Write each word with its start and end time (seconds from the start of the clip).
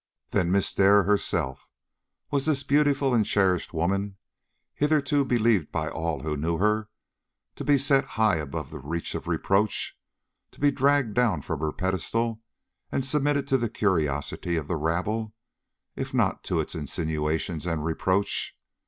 Then 0.31 0.51
Miss 0.51 0.73
Dare 0.73 1.03
herself! 1.03 1.69
Was 2.31 2.47
this 2.47 2.63
beautiful 2.63 3.13
and 3.13 3.23
cherished 3.23 3.71
woman, 3.71 4.17
hitherto 4.73 5.23
believed 5.23 5.71
by 5.71 5.89
all 5.91 6.21
who 6.23 6.35
knew 6.35 6.57
her 6.57 6.89
to 7.55 7.63
be 7.63 7.77
set 7.77 8.03
high 8.17 8.37
above 8.37 8.71
the 8.71 8.79
reach 8.79 9.13
of 9.13 9.27
reproach, 9.27 9.95
to 10.49 10.59
be 10.59 10.71
dragged 10.71 11.13
down 11.13 11.43
from 11.43 11.59
her 11.59 11.71
pedestal 11.71 12.41
and 12.91 13.05
submitted 13.05 13.45
to 13.49 13.59
the 13.59 13.69
curiosity 13.69 14.55
of 14.55 14.67
the 14.67 14.75
rabble, 14.75 15.35
if 15.95 16.15
not 16.15 16.43
to 16.45 16.59
its 16.59 16.73
insinuations 16.73 17.67
and 17.67 17.85
reproach? 17.85 18.57